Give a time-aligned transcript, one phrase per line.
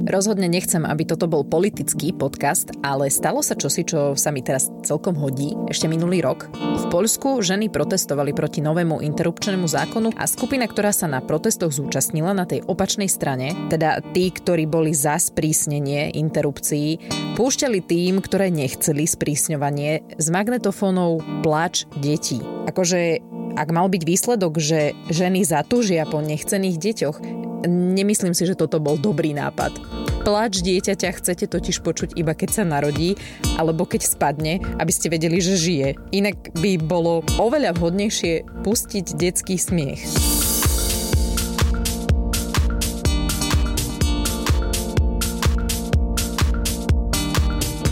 [0.00, 4.72] Rozhodne nechcem, aby toto bol politický podcast, ale stalo sa čosi, čo sa mi teraz
[4.80, 5.52] celkom hodí.
[5.68, 6.48] Ešte minulý rok.
[6.52, 12.32] V Poľsku ženy protestovali proti novému interrupčnému zákonu a skupina, ktorá sa na protestoch zúčastnila
[12.32, 16.96] na tej opačnej strane, teda tí, ktorí boli za sprísnenie interrupcií,
[17.36, 22.40] púšťali tým, ktoré nechceli sprísňovanie z magnetofónov plač detí.
[22.64, 23.20] Akože
[23.58, 27.18] ak mal byť výsledok, že ženy zatúžia po nechcených deťoch,
[27.68, 29.76] Nemyslím si, že toto bol dobrý nápad.
[30.20, 33.16] Plač dieťaťa chcete totiž počuť iba keď sa narodí
[33.56, 35.88] alebo keď spadne, aby ste vedeli, že žije.
[36.12, 40.04] Inak by bolo oveľa vhodnejšie pustiť detský smiech.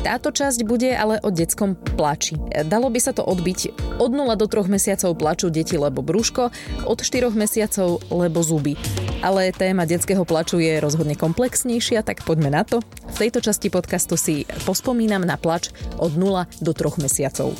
[0.09, 2.41] Táto časť bude ale o detskom plači.
[2.65, 6.49] Dalo by sa to odbiť od 0 do 3 mesiacov plaču deti lebo brúško,
[6.89, 8.73] od 4 mesiacov lebo zuby.
[9.21, 12.81] Ale téma detského plaču je rozhodne komplexnejšia, tak poďme na to.
[13.21, 17.53] V tejto časti podcastu si pospomínam na plač od 0 do 3 mesiacov.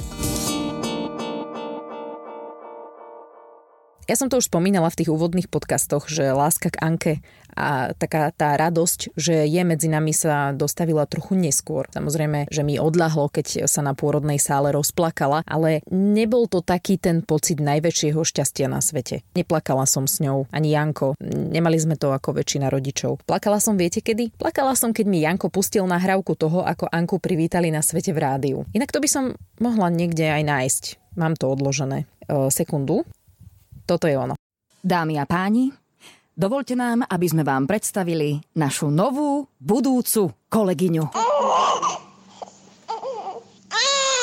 [4.09, 7.13] Ja som to už spomínala v tých úvodných podcastoch, že láska k Anke
[7.59, 11.91] a taká tá radosť, že je medzi nami sa dostavila trochu neskôr.
[11.91, 17.27] Samozrejme, že mi odľahlo, keď sa na pôrodnej sále rozplakala, ale nebol to taký ten
[17.27, 19.27] pocit najväčšieho šťastia na svete.
[19.35, 21.19] Neplakala som s ňou, ani Janko.
[21.27, 23.27] Nemali sme to ako väčšina rodičov.
[23.27, 24.39] Plakala som, viete kedy?
[24.39, 28.59] Plakala som, keď mi Janko pustil nahrávku toho, ako Anku privítali na svete v rádiu.
[28.71, 29.25] Inak to by som
[29.59, 30.85] mohla niekde aj nájsť.
[31.19, 32.07] Mám to odložené.
[32.29, 33.03] E, sekundu.
[33.89, 34.39] Toto je ono.
[34.85, 35.75] Dámy a páni,
[36.39, 41.11] dovolte nám, aby sme vám predstavili našu novú, budúcu kolegyňu.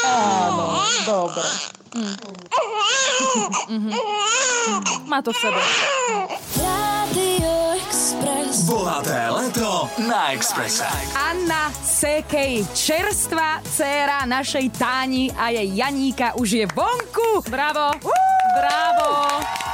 [0.05, 0.65] Áno,
[1.03, 1.47] dobre.
[3.67, 3.91] Mm.
[5.11, 5.61] Má to v sebe.
[8.65, 10.87] Bohaté leto na Expresse.
[11.13, 17.45] Anna Sekej, čerstvá dcéra našej Táni a jej Janíka už je vonku.
[17.51, 17.93] Bravo.
[18.55, 19.64] Bravo.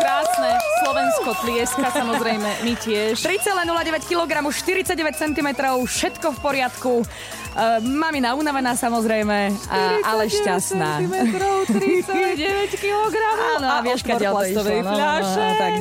[0.00, 0.50] Krásne.
[0.80, 3.20] Slovensko tlieska, samozrejme, my tiež.
[3.20, 5.48] 3,09 kg, 49 cm,
[5.84, 6.92] všetko v poriadku.
[7.50, 11.02] Uh, mamina unavená samozrejme, a, ale šťastná.
[11.66, 13.14] 39 kg.
[13.58, 14.62] Áno, a vieš, keď to išlo.
[14.86, 15.72] No, no, no, tak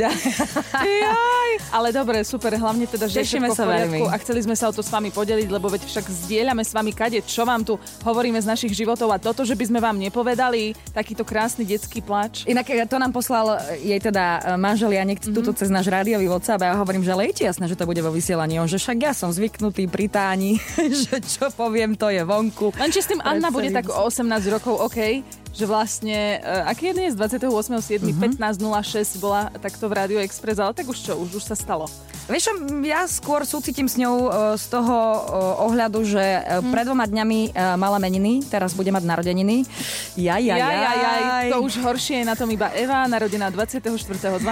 [0.83, 1.38] Jaj.
[1.69, 4.09] Ale dobre, super, hlavne teda, že Tešíme sa veľmi.
[4.09, 6.91] A chceli sme sa o to s vami podeliť, lebo veď však zdieľame s vami
[6.93, 10.73] kade, čo vám tu hovoríme z našich životov a toto, že by sme vám nepovedali,
[10.91, 12.49] takýto krásny detský plač.
[12.49, 15.35] Inak to nám poslal jej teda manžel Janek mm-hmm.
[15.35, 18.09] tuto cez náš rádiový WhatsApp a ja hovorím, že lejte jasné, že to bude vo
[18.09, 18.57] vysielaní.
[18.57, 20.57] On, že však ja som zvyknutý pri táni,
[21.05, 22.73] že čo poviem, to je vonku.
[22.81, 25.21] Len či s tým Anna bude tak o 18 rokov, OK,
[25.53, 27.99] že vlastne, uh, aký je dnes, 28.7.
[27.99, 28.39] Mm-hmm.
[28.39, 31.89] 15.06 bola takto v Radio Express, ale tak už čo, už, už sa stalo.
[32.29, 32.53] Vieš
[32.85, 37.57] ja skôr súcitím s ňou uh, z toho uh, ohľadu, že uh, pred dvoma dňami
[37.57, 39.65] uh, mala meniny, teraz bude mať narodeniny.
[40.13, 41.49] Jaj, jaj, jaj, jaj, jaj.
[41.49, 44.37] To už horšie je na tom iba Eva, narodená 24.12.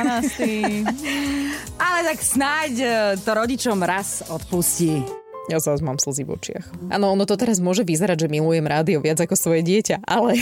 [1.85, 5.05] Ale tak snáď uh, to rodičom raz odpustí.
[5.47, 6.65] Ja zase mám slzy v očiach.
[6.91, 10.35] Áno, ono to teraz môže vyzerať, že milujem rádio viac ako svoje dieťa, ale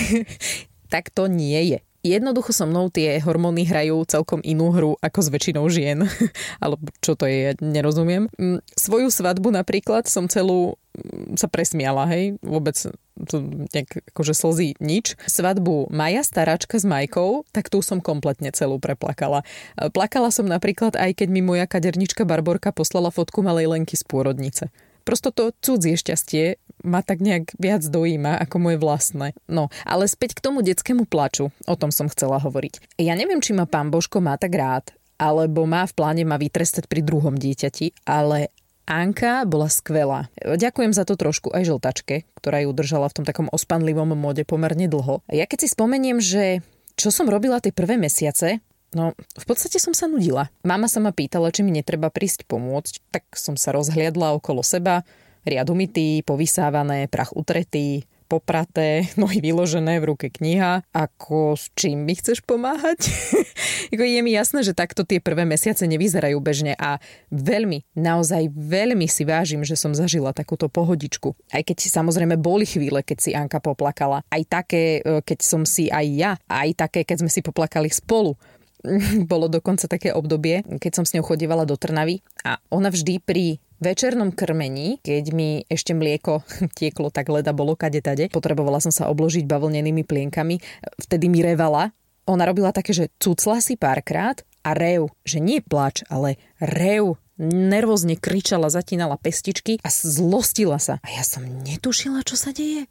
[0.93, 1.79] tak to nie je.
[2.05, 6.05] Jednoducho so mnou tie hormóny hrajú celkom inú hru ako s väčšinou žien.
[6.63, 8.29] Alebo čo to je, ja nerozumiem.
[8.37, 12.77] Mm, svoju svadbu napríklad som celú mm, sa presmiala, hej, vôbec
[13.25, 13.35] to
[13.73, 15.17] nejak akože slzy nič.
[15.25, 19.41] Svadbu Maja Staráčka s Majkou, tak tu som kompletne celú preplakala.
[19.73, 24.69] Plakala som napríklad aj keď mi moja kadernička Barborka poslala fotku malej Lenky z pôrodnice.
[25.05, 29.37] Prosto to cudzie šťastie ma tak nejak viac dojíma ako moje vlastné.
[29.45, 31.53] No, ale späť k tomu detskému plaču.
[31.69, 32.97] O tom som chcela hovoriť.
[32.97, 36.89] Ja neviem, či ma pán Božko má tak rád, alebo má v pláne ma vytrestať
[36.89, 38.49] pri druhom dieťati, ale
[38.85, 40.29] Anka bola skvelá.
[40.41, 44.85] Ďakujem za to trošku aj žltačke, ktorá ju držala v tom takom ospanlivom mode pomerne
[44.85, 45.25] dlho.
[45.33, 46.61] Ja keď si spomeniem, že
[46.93, 48.61] čo som robila tie prvé mesiace,
[48.93, 50.53] No, v podstate som sa nudila.
[50.61, 55.01] Mama sa ma pýtala, či mi netreba prísť pomôcť, tak som sa rozhliadla okolo seba,
[55.45, 60.83] riad umytý, povysávané, prach utretý, popraté, nohy vyložené, v ruke kniha.
[60.91, 63.09] Ako s čím mi chceš pomáhať?
[63.95, 66.97] Je mi jasné, že takto tie prvé mesiace nevyzerajú bežne a
[67.29, 71.37] veľmi, naozaj veľmi si vážim, že som zažila takúto pohodičku.
[71.53, 74.25] Aj keď samozrejme boli chvíle, keď si Anka poplakala.
[74.27, 76.31] Aj také, e, keď som si aj ja.
[76.49, 78.35] Aj také, keď sme si poplakali spolu
[79.31, 83.57] bolo dokonca také obdobie, keď som s ňou chodívala do Trnavy a ona vždy pri
[83.83, 86.45] večernom krmení, keď mi ešte mlieko
[86.79, 90.61] tieklo tak leda bolo kade tade, potrebovala som sa obložiť bavlnenými plienkami,
[91.01, 91.91] vtedy mi revala.
[92.25, 98.15] Ona robila také, že cucla si párkrát a rev, že nie plač, ale rev nervózne
[98.15, 101.03] kričala, zatínala pestičky a zlostila sa.
[101.03, 102.87] A ja som netušila, čo sa deje.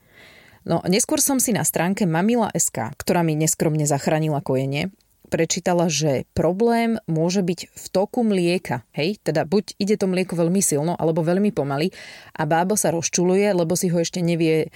[0.64, 4.88] No, neskôr som si na stránke Mamila.sk, ktorá mi neskromne zachránila kojenie,
[5.28, 8.84] prečítala, že problém môže byť v toku mlieka.
[8.92, 11.90] Hej, teda buď ide to mlieko veľmi silno, alebo veľmi pomaly
[12.36, 14.68] a bábo sa rozčuluje, lebo si ho ešte nevie e,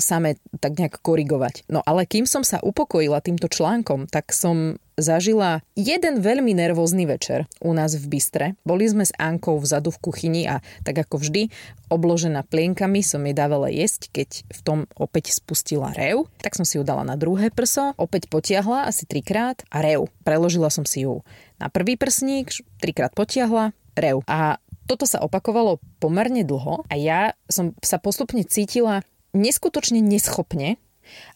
[0.00, 1.68] same tak nejak korigovať.
[1.68, 7.46] No ale kým som sa upokojila týmto článkom, tak som zažila jeden veľmi nervózny večer
[7.62, 8.46] u nás v Bystre.
[8.66, 11.48] Boli sme s Ankou vzadu v kuchyni a tak ako vždy,
[11.88, 16.26] obložená plienkami som jej dávala jesť, keď v tom opäť spustila rev.
[16.42, 20.10] Tak som si ju dala na druhé prso, opäť potiahla asi trikrát a rev.
[20.26, 21.22] Preložila som si ju
[21.62, 22.50] na prvý prsník,
[22.82, 24.20] trikrát potiahla, rev.
[24.26, 24.58] A
[24.90, 29.04] toto sa opakovalo pomerne dlho a ja som sa postupne cítila
[29.36, 30.80] neskutočne neschopne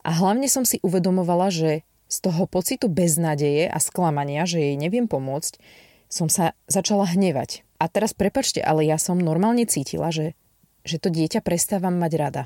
[0.00, 5.08] a hlavne som si uvedomovala, že z toho pocitu beznádeje a sklamania, že jej neviem
[5.08, 5.56] pomôcť,
[6.12, 7.64] som sa začala hnevať.
[7.80, 10.36] A teraz prepačte, ale ja som normálne cítila, že,
[10.84, 12.42] že to dieťa prestávam mať rada.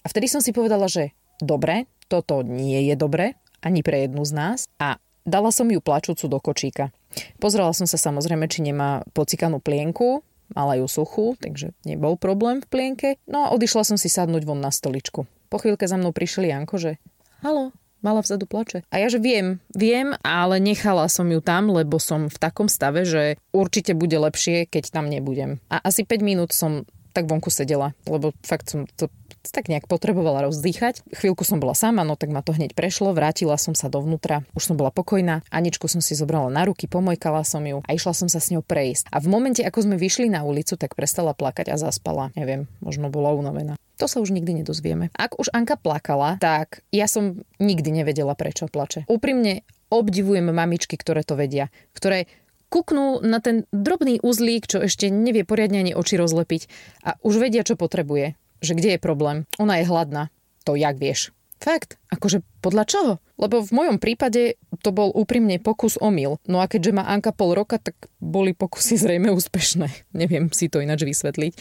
[0.00, 4.32] A vtedy som si povedala, že dobre, toto nie je dobre, ani pre jednu z
[4.32, 4.58] nás.
[4.80, 4.96] A
[5.28, 6.88] dala som ju plačúcu do kočíka.
[7.36, 10.24] Pozrela som sa samozrejme, či nemá pocikanú plienku,
[10.56, 13.08] mala ju suchú, takže nebol problém v plienke.
[13.28, 15.28] No a odišla som si sadnúť von na stoličku.
[15.52, 16.98] Po chvíľke za mnou prišiel Janko, že
[17.42, 17.74] halo,
[18.06, 18.86] mala vzadu plače.
[18.94, 23.02] A ja že viem, viem, ale nechala som ju tam, lebo som v takom stave,
[23.02, 25.58] že určite bude lepšie, keď tam nebudem.
[25.66, 29.08] A asi 5 minút som tak vonku sedela, lebo fakt som to
[29.48, 31.06] tak nejak potrebovala rozdýchať.
[31.16, 34.68] Chvíľku som bola sama, no tak ma to hneď prešlo, vrátila som sa dovnútra, už
[34.68, 35.40] som bola pokojná.
[35.48, 38.60] Aničku som si zobrala na ruky, pomojkala som ju a išla som sa s ňou
[38.60, 39.08] prejsť.
[39.14, 42.34] A v momente, ako sme vyšli na ulicu, tak prestala plakať a zaspala.
[42.34, 43.78] Neviem, možno bola unavená.
[43.96, 45.08] To sa už nikdy nedozvieme.
[45.16, 49.08] Ak už Anka plakala, tak ja som nikdy nevedela, prečo plače.
[49.08, 52.28] Úprimne obdivujem mamičky, ktoré to vedia, ktoré
[52.68, 56.62] kuknú na ten drobný uzlík, čo ešte nevie poriadne ani oči rozlepiť
[57.06, 58.34] a už vedia, čo potrebuje.
[58.60, 59.36] Že kde je problém.
[59.60, 60.32] Ona je hladná.
[60.66, 61.35] To jak vieš.
[61.66, 61.98] Fakt.
[62.14, 63.12] Akože podľa čoho?
[63.42, 64.54] Lebo v mojom prípade
[64.86, 66.38] to bol úprimne pokus o mil.
[66.46, 70.14] No a keďže má Anka pol roka, tak boli pokusy zrejme úspešné.
[70.14, 71.52] Neviem si to ináč vysvetliť.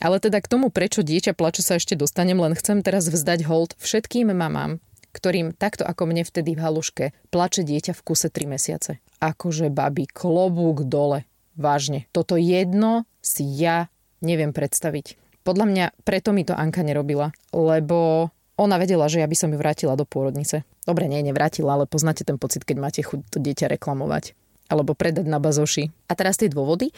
[0.00, 3.76] Ale teda k tomu, prečo dieťa plače sa ešte dostanem, len chcem teraz vzdať hold
[3.76, 4.80] všetkým mamám,
[5.12, 9.04] ktorým takto ako mne vtedy v haluške plače dieťa v kuse 3 mesiace.
[9.20, 11.28] Akože babi, klobúk dole.
[11.60, 12.08] Vážne.
[12.16, 13.92] Toto jedno si ja
[14.24, 15.20] neviem predstaviť.
[15.44, 19.58] Podľa mňa preto mi to Anka nerobila, lebo ona vedela, že ja by som ju
[19.58, 20.62] vrátila do pôrodnice.
[20.84, 24.36] Dobre, nie, nevrátila, ale poznáte ten pocit, keď máte chuť to dieťa reklamovať.
[24.68, 25.92] Alebo predať na bazoši.
[26.08, 26.92] A teraz tie dôvody.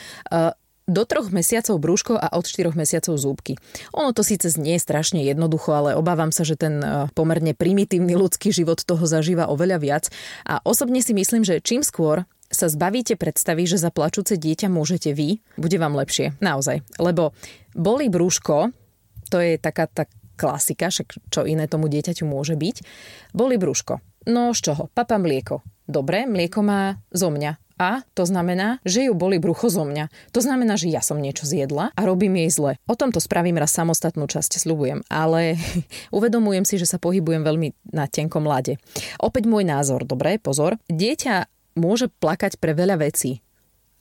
[0.84, 3.56] Do troch mesiacov brúško a od štyroch mesiacov zúbky.
[3.96, 6.84] Ono to síce znie strašne jednoducho, ale obávam sa, že ten
[7.16, 10.04] pomerne primitívny ľudský život toho zažíva oveľa viac.
[10.44, 15.16] A osobne si myslím, že čím skôr sa zbavíte predstavy, že za plačúce dieťa môžete
[15.16, 16.36] vy, bude vám lepšie.
[16.44, 16.84] Naozaj.
[17.00, 17.32] Lebo
[17.72, 18.70] boli brúško,
[19.32, 20.04] to je taká tá
[20.34, 22.76] klasika, však čo iné tomu dieťaťu môže byť,
[23.32, 23.98] boli brúško.
[24.28, 24.88] No z čoho?
[24.92, 25.60] Papa mlieko.
[25.84, 27.60] Dobre, mlieko má zo mňa.
[27.74, 30.06] A to znamená, že ju boli brucho zo mňa.
[30.30, 32.72] To znamená, že ja som niečo zjedla a robím jej zle.
[32.86, 35.02] O tomto spravím raz samostatnú časť, sľubujem.
[35.10, 35.58] Ale
[36.16, 38.78] uvedomujem si, že sa pohybujem veľmi na tenkom lade.
[39.18, 40.78] Opäť môj názor, dobre, pozor.
[40.86, 43.43] Dieťa môže plakať pre veľa vecí.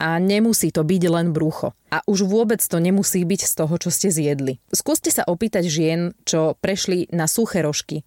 [0.03, 1.71] A nemusí to byť len brucho.
[1.87, 4.59] A už vôbec to nemusí byť z toho, čo ste zjedli.
[4.75, 8.03] Skúste sa opýtať žien, čo prešli na suché rožky,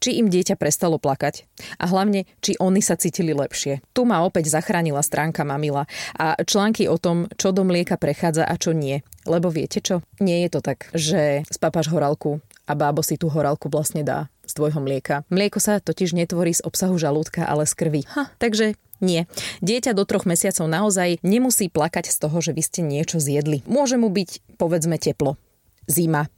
[0.00, 1.44] či im dieťa prestalo plakať
[1.80, 3.84] a hlavne, či oni sa cítili lepšie.
[3.92, 5.84] Tu ma opäť zachránila stránka Mamila
[6.16, 9.04] a články o tom, čo do mlieka prechádza a čo nie.
[9.28, 10.00] Lebo viete čo?
[10.24, 14.52] Nie je to tak, že spapáš horálku a bábo si tú horálku vlastne dá z
[14.54, 15.26] tvojho mlieka.
[15.32, 18.02] Mlieko sa totiž netvorí z obsahu žalúdka, ale z krvi.
[18.14, 19.26] Ha, takže nie.
[19.60, 23.60] Dieťa do troch mesiacov naozaj nemusí plakať z toho, že vy ste niečo zjedli.
[23.66, 25.36] Môže mu byť, povedzme, teplo.
[25.84, 26.32] Zima.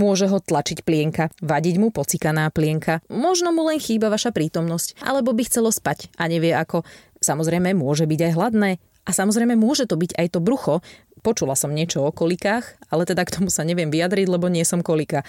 [0.00, 3.04] Môže ho tlačiť plienka, vadiť mu pocikaná plienka.
[3.12, 6.80] Možno mu len chýba vaša prítomnosť, alebo by chcelo spať a nevie ako.
[7.20, 8.70] Samozrejme, môže byť aj hladné.
[9.02, 10.80] A samozrejme, môže to byť aj to brucho.
[11.22, 14.82] Počula som niečo o kolikách, ale teda k tomu sa neviem vyjadriť, lebo nie som
[14.82, 15.22] kolika.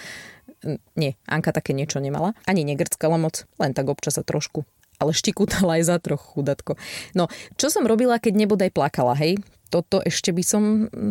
[0.94, 2.36] Nie, Anka také niečo nemala.
[2.46, 4.62] Ani negrckala moc, len tak občas sa trošku
[5.02, 6.78] ale štikutala aj za trochu chudatko.
[7.18, 7.26] No,
[7.58, 9.42] čo som robila, keď nebodaj plakala, hej?
[9.70, 10.62] Toto ešte by som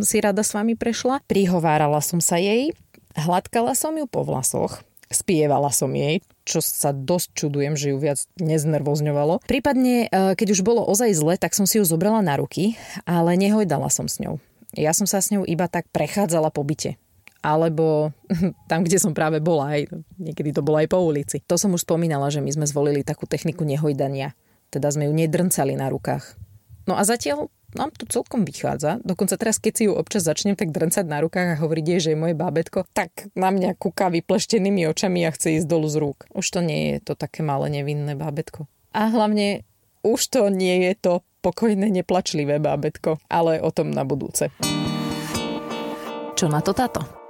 [0.02, 1.20] si rada s vami prešla.
[1.28, 2.72] Prihovárala som sa jej,
[3.20, 4.80] hladkala som ju po vlasoch,
[5.12, 9.44] spievala som jej, čo sa dosť čudujem, že ju viac neznervozňovalo.
[9.44, 13.36] Prípadne, e, keď už bolo ozaj zle, tak som si ju zobrala na ruky, ale
[13.36, 14.40] nehojdala som s ňou.
[14.74, 16.98] Ja som sa s ňou iba tak prechádzala po byte
[17.44, 18.16] alebo
[18.72, 21.44] tam, kde som práve bola, aj, niekedy to bolo aj po ulici.
[21.46, 24.32] To som už spomínala, že my sme zvolili takú techniku nehojdania,
[24.72, 26.40] teda sme ju nedrncali na rukách.
[26.88, 29.02] No a zatiaľ nám to celkom vychádza.
[29.02, 32.10] Dokonca teraz, keď si ju občas začnem tak drncať na rukách a hovoriť jej, že
[32.14, 36.30] je moje bábetko, tak na mňa kúka vypleštenými očami a chce ísť dolu z rúk.
[36.38, 38.70] Už to nie je to také malé nevinné bábetko.
[38.94, 39.66] A hlavne
[40.06, 44.54] už to nie je to pokojné, neplačlivé bábetko, ale o tom na budúce.
[46.38, 47.23] Čo na to táto?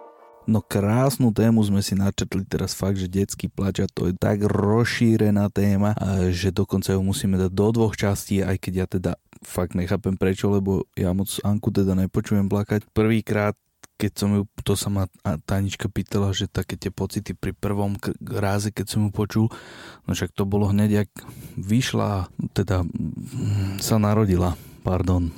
[0.44, 4.44] No krásnu tému sme si načetli teraz fakt, že detský plač a to je tak
[4.44, 5.96] rozšírená téma,
[6.36, 9.12] že dokonca ju musíme dať do dvoch častí, aj keď ja teda
[9.44, 12.92] fakt nechápem prečo, lebo ja moc Anku teda nepočujem plakať.
[12.92, 13.56] Prvýkrát
[13.94, 15.08] keď som ju, to sa ma
[15.48, 19.46] Tanička pýtala, že také tie pocity pri prvom ráze, keď som ju počul,
[20.04, 21.12] no však to bolo hneď, jak
[21.56, 25.32] vyšla, teda mm, sa narodila, pardon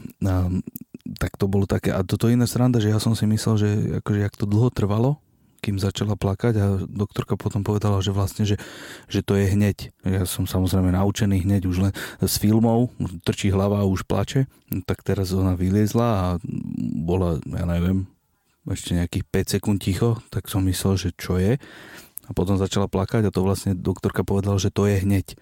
[1.19, 3.69] tak to bolo také, a toto iné sranda, že ja som si myslel, že
[4.03, 5.19] akože jak to dlho trvalo,
[5.65, 8.61] kým začala plakať a doktorka potom povedala, že vlastne, že,
[9.09, 9.89] že to je hneď.
[10.05, 12.93] Ja som samozrejme naučený hneď už len z filmov,
[13.25, 14.45] trčí hlava a už plače,
[14.85, 16.25] tak teraz ona vyliezla a
[17.01, 18.05] bola, ja neviem,
[18.69, 21.57] ešte nejakých 5 sekúnd ticho, tak som myslel, že čo je.
[22.25, 25.37] A potom začala plakať a to vlastne doktorka povedala, že to je hneď.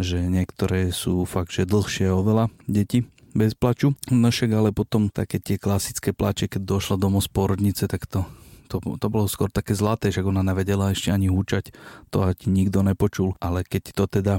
[0.00, 3.96] Že niektoré sú fakt, že dlhšie oveľa deti bez plaču.
[4.12, 8.24] No však ale potom také tie klasické plače, keď došla domov z porodnice, tak to,
[8.68, 11.72] to, to bolo skôr také zlaté, že ona nevedela ešte ani húčať,
[12.12, 13.36] to ti nikto nepočul.
[13.40, 14.34] Ale keď to teda,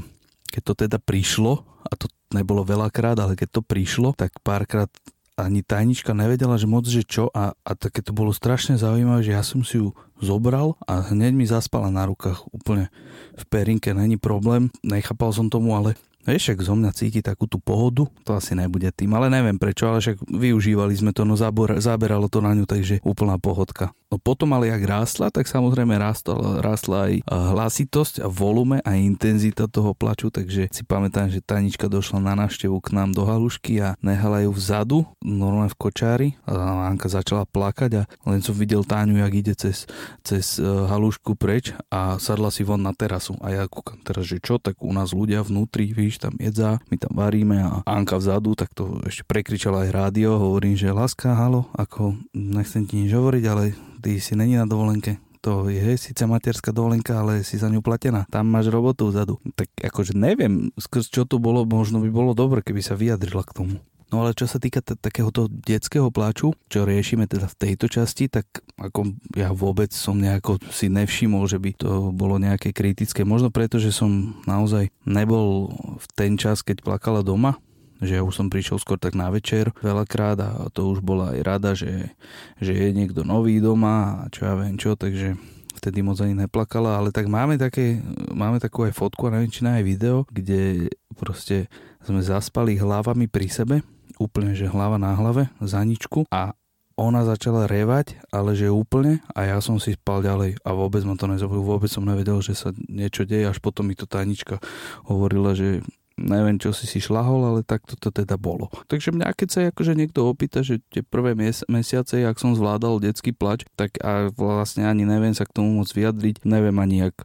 [0.50, 4.90] keď to teda prišlo, a to nebolo veľakrát, ale keď to prišlo, tak párkrát
[5.34, 9.34] ani tajnička nevedela, že moc, že čo a, a také to bolo strašne zaujímavé, že
[9.34, 12.94] ja som si ju zobral a hneď mi zaspala na rukách úplne
[13.34, 17.60] v perinke, není problém, nechápal som tomu, ale Vieš, však zo mňa cíti takú tú
[17.60, 21.76] pohodu, to asi nebude tým, ale neviem prečo, ale však využívali sme to, no zábor,
[21.84, 23.92] záberalo to na ňu, takže úplná pohodka.
[24.14, 29.66] No potom ale jak rástla, tak samozrejme rástla, rástla aj hlasitosť a volume a intenzita
[29.66, 33.98] toho plaču, takže si pamätám, že Tanička došla na návštevu k nám do halušky a
[34.06, 39.18] nehala ju vzadu, normálne v kočári a Anka začala plakať a len som videl Táňu,
[39.18, 39.90] jak ide cez,
[40.22, 43.34] cez e, halušku preč a sadla si von na terasu.
[43.42, 47.02] A ja kúkam teraz, že čo, tak u nás ľudia vnútri, víš, tam jedza, my
[47.02, 51.66] tam varíme a Anka vzadu, tak to ešte prekričala aj rádio, hovorím, že láska, halo,
[51.74, 53.74] ako nechcem ti nič hovoriť, ale
[54.04, 58.24] ty si není na dovolenke, to je síce materská dovolenka, ale si za ňu platená.
[58.32, 59.44] Tam máš robotu vzadu.
[59.60, 63.52] Tak akože neviem, skrz čo to bolo, možno by bolo dobre, keby sa vyjadrila k
[63.52, 63.76] tomu.
[64.08, 68.30] No ale čo sa týka t- takéhoto detského pláču, čo riešime teda v tejto časti,
[68.30, 68.46] tak
[68.78, 73.26] ako ja vôbec som nejako si nevšimol, že by to bolo nejaké kritické.
[73.26, 77.58] Možno preto, že som naozaj nebol v ten čas, keď plakala doma,
[78.04, 81.40] že ja už som prišiel skôr tak na večer veľakrát a to už bola aj
[81.42, 82.12] rada, že,
[82.60, 85.40] že je niekto nový doma a čo ja viem čo, takže
[85.84, 88.00] vtedy moc ani neplakala, ale tak máme, také,
[88.32, 90.88] máme takú aj fotku a neviem, či aj video, kde
[91.20, 91.68] proste
[92.04, 93.76] sme zaspali hlavami pri sebe,
[94.16, 96.56] úplne, že hlava na hlave, za ničku a
[96.94, 101.18] ona začala revať, ale že úplne a ja som si spal ďalej a vôbec ma
[101.18, 104.62] to nezabudil, vôbec som nevedel, že sa niečo deje, až potom mi to tajnička
[105.10, 105.82] hovorila, že
[106.18, 108.70] neviem, čo si si šlahol, ale tak to teda bolo.
[108.90, 113.02] Takže mňa, keď sa akože niekto opýta, že tie prvé mes- mesiace, ak som zvládal
[113.02, 117.16] detský plač, tak a vlastne ani neviem sa k tomu môcť vyjadriť, neviem ani, jak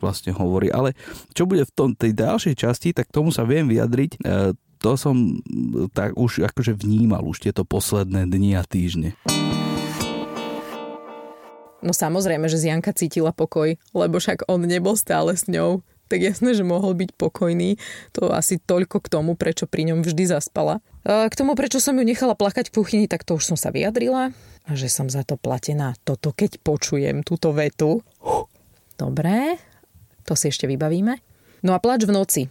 [0.00, 0.72] vlastne hovorí.
[0.72, 0.96] Ale
[1.36, 4.16] čo bude v tom, tej ďalšej časti, tak tomu sa viem vyjadriť.
[4.16, 5.44] E, to som
[5.92, 9.12] tak už akože vnímal už tieto posledné dni a týždne.
[11.80, 16.58] No samozrejme, že Zianka cítila pokoj, lebo však on nebol stále s ňou tak jasné,
[16.58, 17.78] že mohol byť pokojný.
[18.18, 20.82] To asi toľko k tomu, prečo pri ňom vždy zaspala.
[21.06, 24.34] K tomu, prečo som ju nechala plakať v kuchyni, tak to už som sa vyjadrila.
[24.66, 25.94] A že som za to platená.
[26.02, 28.02] Toto keď počujem, túto vetu.
[28.98, 29.56] Dobre,
[30.26, 31.16] to si ešte vybavíme.
[31.62, 32.42] No a plač v noci.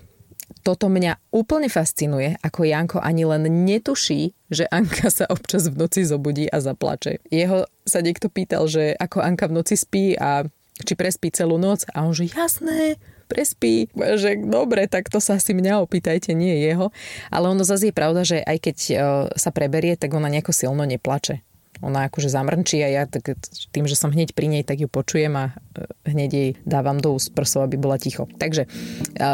[0.65, 6.01] Toto mňa úplne fascinuje, ako Janko ani len netuší, že Anka sa občas v noci
[6.01, 7.21] zobudí a zaplače.
[7.29, 10.49] Jeho sa niekto pýtal, že ako Anka v noci spí a
[10.81, 12.97] či prespí celú noc a on že jasné,
[13.29, 13.93] prespí.
[13.93, 16.89] Že dobre, tak to sa asi mňa opýtajte, nie jeho.
[17.29, 18.93] Ale ono zase je pravda, že aj keď e,
[19.37, 21.45] sa preberie, tak ona nejako silno neplače.
[21.79, 23.39] Ona akože zamrnčí a ja tak
[23.71, 25.45] tým, že som hneď pri nej, tak ju počujem a
[25.75, 28.27] e, hneď jej dávam do úst prsov, aby bola ticho.
[28.39, 28.69] Takže e,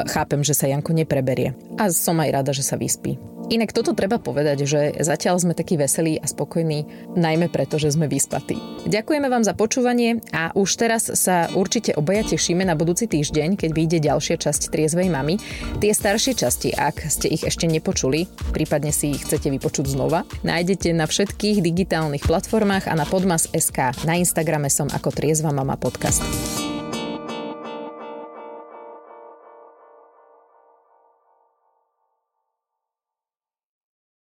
[0.10, 1.58] chápem, že sa Janko nepreberie.
[1.82, 3.18] A som aj rada, že sa vyspí.
[3.46, 8.10] Inak toto treba povedať, že zatiaľ sme takí veselí a spokojní, najmä preto, že sme
[8.10, 8.58] vyspatí.
[8.90, 13.70] Ďakujeme vám za počúvanie a už teraz sa určite obaja tešíme na budúci týždeň, keď
[13.70, 15.38] vyjde ďalšia časť Triezvej mamy.
[15.78, 20.98] Tie staršie časti, ak ste ich ešte nepočuli, prípadne si ich chcete vypočuť znova, nájdete
[20.98, 24.04] na všetkých digitálnych platformách a na podmas.sk.
[24.04, 26.20] Na Instagrame som ako Triezva mama podcast.